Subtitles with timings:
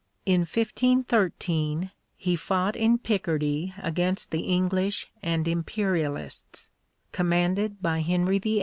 [0.25, 6.71] In 1513 he fought in Picardy against the English and Imperialists,
[7.11, 8.59] commanded by Henry VIII.